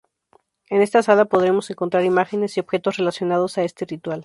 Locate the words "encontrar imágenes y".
1.69-2.59